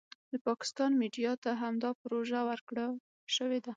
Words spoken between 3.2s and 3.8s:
شوې ده.